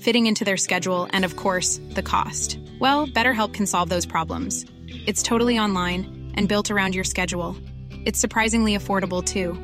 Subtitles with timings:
[0.00, 2.58] fitting into their schedule, and of course, the cost.
[2.80, 4.64] Well, BetterHelp can solve those problems.
[5.06, 7.56] It's totally online and built around your schedule.
[8.04, 9.54] It's surprisingly affordable too.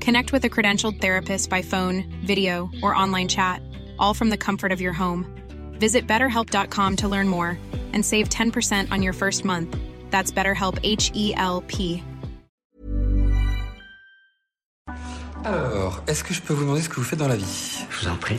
[0.00, 3.62] Connect with a credentialed therapist by phone, video, or online chat,
[3.98, 5.26] all from the comfort of your home.
[5.72, 7.58] Visit betterhelp.com to learn more
[7.92, 9.76] and save 10% on your first month.
[10.10, 12.02] That's BetterHelp H E L P.
[15.42, 18.00] Alors, est-ce que je peux vous demander ce que vous faites dans la vie Je
[18.00, 18.38] vous en prie.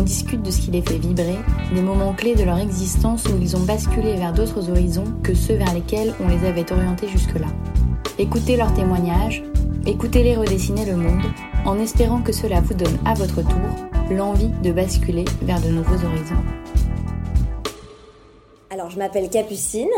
[0.00, 1.36] On discute de ce qui les fait vibrer,
[1.74, 5.56] des moments clés de leur existence où ils ont basculé vers d'autres horizons que ceux
[5.56, 7.48] vers lesquels on les avait orientés jusque-là.
[8.18, 9.42] Écoutez leurs témoignages,
[9.84, 11.20] écoutez-les redessiner le monde,
[11.66, 16.02] en espérant que cela vous donne à votre tour l'envie de basculer vers de nouveaux
[16.02, 16.42] horizons.
[18.70, 19.90] Alors, je m'appelle Capucine,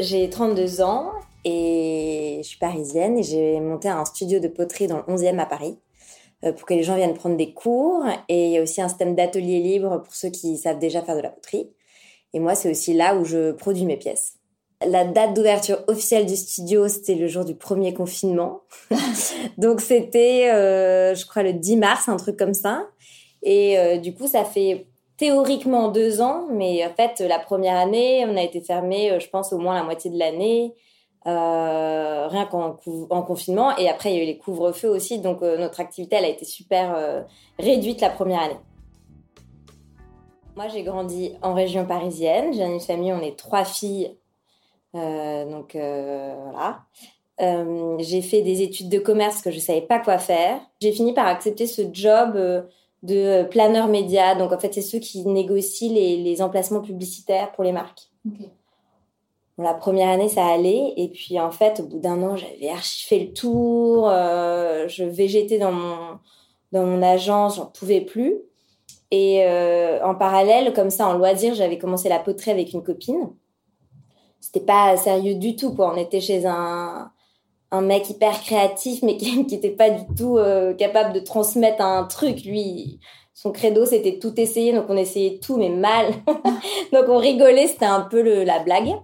[0.00, 1.12] j'ai 32 ans
[1.44, 5.46] et je suis parisienne et j'ai monté un studio de poterie dans le 11e à
[5.46, 5.78] Paris
[6.52, 8.04] pour que les gens viennent prendre des cours.
[8.28, 11.16] Et il y a aussi un système d'atelier libre pour ceux qui savent déjà faire
[11.16, 11.70] de la poterie.
[12.32, 14.34] Et moi, c'est aussi là où je produis mes pièces.
[14.84, 18.62] La date d'ouverture officielle du studio, c'était le jour du premier confinement.
[19.58, 22.88] Donc c'était, euh, je crois, le 10 mars, un truc comme ça.
[23.42, 28.26] Et euh, du coup, ça fait théoriquement deux ans, mais en fait, la première année,
[28.28, 30.74] on a été fermé, je pense, au moins la moitié de l'année.
[31.26, 33.76] Euh, rien qu'en en confinement.
[33.78, 35.20] Et après, il y a eu les couvre-feux aussi.
[35.20, 37.22] Donc, euh, notre activité, elle a été super euh,
[37.58, 38.58] réduite la première année.
[40.54, 42.52] Moi, j'ai grandi en région parisienne.
[42.52, 44.14] J'ai une famille, on est trois filles.
[44.92, 46.82] donc, voilà.
[47.98, 50.60] j'ai fait des études de commerce que je savais pas quoi faire.
[50.80, 52.38] J'ai fini par accepter ce job
[53.02, 54.36] de planeur média.
[54.36, 58.10] Donc, en fait, c'est ceux qui négocient les, les, emplacements publicitaires pour les marques.
[58.24, 58.50] Okay
[59.58, 60.92] la première année, ça allait.
[60.96, 64.08] Et puis, en fait, au bout d'un an, j'avais archi le tour.
[64.08, 66.18] Euh, je végétais dans mon,
[66.72, 68.36] dans mon agence, j'en pouvais plus.
[69.10, 73.30] Et euh, en parallèle, comme ça, en loisir, j'avais commencé la poterie avec une copine.
[74.40, 75.92] C'était pas sérieux du tout, quoi.
[75.94, 77.12] On était chez un,
[77.70, 82.04] un mec hyper créatif, mais qui n'était pas du tout euh, capable de transmettre un
[82.04, 82.44] truc.
[82.44, 82.98] Lui,
[83.34, 84.72] son credo, c'était tout essayer.
[84.72, 86.06] Donc, on essayait tout, mais mal.
[86.92, 87.68] donc, on rigolait.
[87.68, 88.94] C'était un peu le, la blague.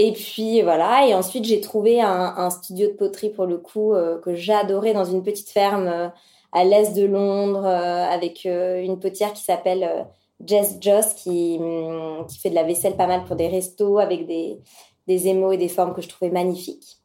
[0.00, 4.20] Et puis voilà, et ensuite j'ai trouvé un, studio de poterie pour le coup euh,
[4.20, 6.08] que j'adorais dans une petite ferme euh,
[6.52, 10.06] à l'est de Londres euh, avec une potière qui s'appelle
[10.44, 14.26] Jess Joss qui, mm, qui fait de la vaisselle pas mal pour des restos avec
[14.26, 14.60] des,
[15.08, 16.98] des émaux et des formes que je trouvais magnifiques.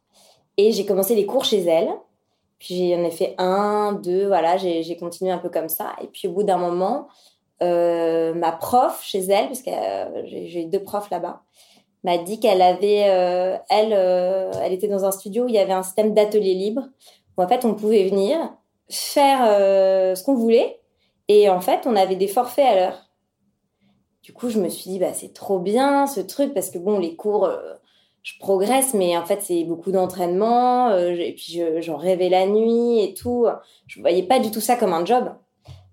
[0.57, 1.89] Et j'ai commencé les cours chez elle.
[2.59, 5.95] Puis j'en ai fait un, deux, voilà, j'ai continué un peu comme ça.
[6.01, 7.07] Et puis au bout d'un moment,
[7.59, 9.71] ma prof chez elle, parce que
[10.27, 11.41] j'ai eu deux profs là-bas,
[12.03, 15.59] m'a dit qu'elle avait, euh, elle, euh, elle était dans un studio où il y
[15.59, 16.83] avait un système d'atelier libre
[17.37, 18.37] où en fait on pouvait venir
[18.89, 20.79] faire euh, ce qu'on voulait
[21.27, 23.09] et en fait on avait des forfaits à l'heure.
[24.21, 26.99] Du coup je me suis dit bah c'est trop bien ce truc parce que bon
[26.99, 27.49] les cours
[28.21, 33.13] je progresse mais en fait c'est beaucoup d'entraînement et puis j'en rêvais la nuit et
[33.13, 33.47] tout.
[33.87, 35.33] Je voyais pas du tout ça comme un job.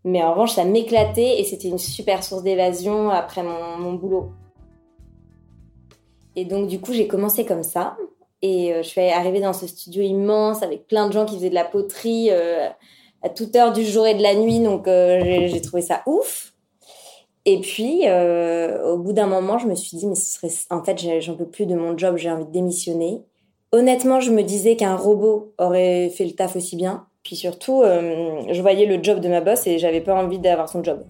[0.02, 4.32] Mais en revanche, ça m'éclatait et c'était une super source d'évasion après mon, mon boulot.
[6.40, 7.98] Et donc, du coup, j'ai commencé comme ça.
[8.40, 11.50] Et euh, je suis arrivée dans ce studio immense avec plein de gens qui faisaient
[11.50, 12.66] de la poterie euh,
[13.20, 14.58] à toute heure du jour et de la nuit.
[14.58, 16.54] Donc, euh, j'ai trouvé ça ouf.
[17.44, 20.98] Et puis, au bout d'un moment, je me suis dit, mais ce serait, en fait,
[21.20, 23.22] j'en peux plus de mon job, j'ai envie de démissionner.
[23.72, 27.06] Honnêtement, je me disais qu'un robot aurait fait le taf aussi bien.
[27.22, 30.82] puis surtout, je voyais le job de ma boss et j'avais pas envie d'avoir son
[30.84, 31.02] job.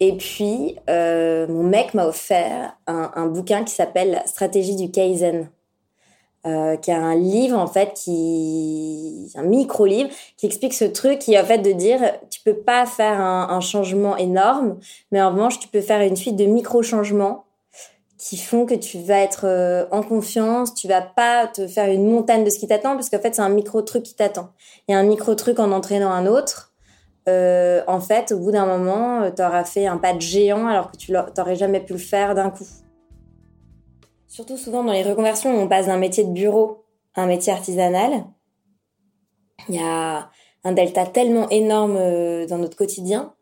[0.00, 5.50] Et puis, euh, mon mec m'a offert un, bouquin qui s'appelle Stratégie du Kaizen.
[6.46, 11.18] Euh, qui est un livre en fait qui un micro livre qui explique ce truc
[11.18, 11.98] qui est en fait de dire
[12.30, 14.78] tu peux pas faire un, un, changement énorme
[15.10, 17.44] mais en revanche tu peux faire une suite de micro changements
[18.18, 22.10] qui font que tu vas être euh, en confiance, tu vas pas te faire une
[22.10, 24.50] montagne de ce qui t'attend parce qu'en fait c'est un micro truc qui t'attend.
[24.88, 26.72] Et un micro truc en entraînant un autre,
[27.28, 30.66] euh, en fait au bout d'un moment euh, tu auras fait un pas de géant
[30.66, 32.66] alors que tu n'aurais jamais pu le faire d'un coup.
[34.26, 36.84] Surtout souvent dans les reconversions on passe d'un métier de bureau
[37.14, 38.24] à un métier artisanal.
[39.68, 40.30] Il y a
[40.64, 41.96] un delta tellement énorme
[42.46, 43.34] dans notre quotidien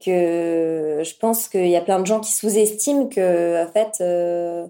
[0.00, 4.66] que je pense qu'il y a plein de gens qui sous-estiment que en fait euh,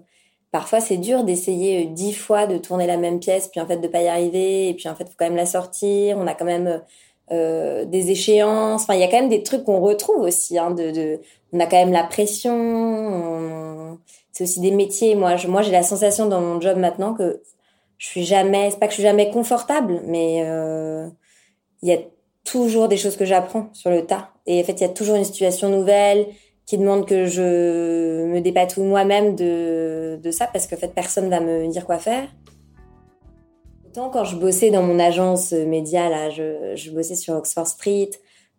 [0.51, 3.87] parfois c'est dur d'essayer dix fois de tourner la même pièce puis en fait de
[3.87, 6.45] pas y arriver et puis en fait faut quand même la sortir on a quand
[6.45, 6.81] même
[7.31, 10.71] euh, des échéances enfin il y a quand même des trucs qu'on retrouve aussi hein,
[10.71, 11.19] de, de,
[11.53, 13.97] on a quand même la pression
[14.31, 17.41] c'est aussi des métiers moi je, moi j'ai la sensation dans mon job maintenant que
[17.97, 21.07] je suis jamais c'est pas que je suis jamais confortable mais euh,
[21.81, 21.97] il y a
[22.43, 24.29] toujours des choses que j'apprends sur le tas.
[24.45, 26.27] Et en fait, il y a toujours une situation nouvelle
[26.65, 31.39] qui demande que je me dépatouille moi-même de, de ça parce qu'en fait, personne va
[31.39, 32.27] me dire quoi faire.
[33.91, 38.11] Autant quand je bossais dans mon agence média, là, je, bossais sur Oxford Street.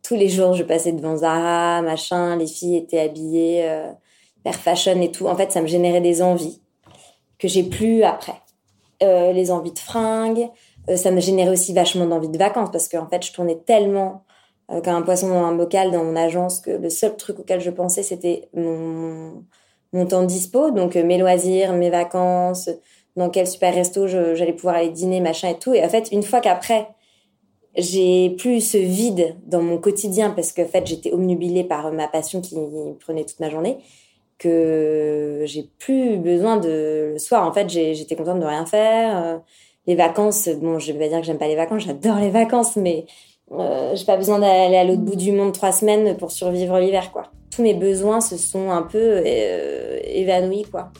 [0.02, 2.36] Tous les jours, je passais devant Zara, machin.
[2.36, 3.90] Les filles étaient habillées euh,
[4.52, 5.28] fashion et tout.
[5.28, 6.60] En fait, ça me générait des envies
[7.38, 8.34] que j'ai plus après.
[9.02, 10.50] Euh, les envies de fringues,
[10.90, 14.24] euh, ça me générait aussi vachement d'envie de vacances parce qu'en fait, je tournais tellement
[14.70, 17.62] euh, comme un poisson dans un bocal dans mon agence que le seul truc auquel
[17.62, 19.44] je pensais, c'était mon,
[19.94, 22.68] mon temps dispo, donc mes loisirs, mes vacances,
[23.16, 25.74] dans quel super resto j'allais pouvoir aller dîner, machin et tout.
[25.74, 26.88] Et en fait, une fois qu'après,
[27.76, 32.08] j'ai plus ce vide dans mon quotidien parce que en fait, j'étais omnubilée par ma
[32.08, 32.56] passion qui
[33.00, 33.78] prenait toute ma journée
[34.38, 39.40] que j'ai plus besoin de le soir en fait j'étais contente de rien faire
[39.86, 42.76] les vacances, bon, je vais pas dire que j'aime pas les vacances, j'adore les vacances,
[42.76, 43.06] mais
[43.50, 47.10] euh, j'ai pas besoin d'aller à l'autre bout du monde trois semaines pour survivre l'hiver,
[47.12, 47.24] quoi.
[47.54, 50.90] Tous mes besoins se sont un peu euh, évanouis, quoi.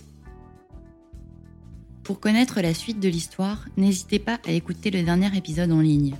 [2.04, 6.14] Pour connaître la suite de l'histoire, n'hésitez pas à écouter le dernier épisode en ligne.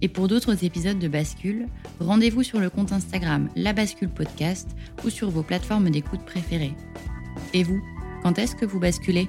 [0.00, 1.66] Et pour d'autres épisodes de Bascule,
[1.98, 4.68] rendez-vous sur le compte Instagram La Bascule Podcast
[5.04, 6.74] ou sur vos plateformes d'écoute préférées.
[7.52, 7.82] Et vous,
[8.22, 9.28] quand est-ce que vous basculez?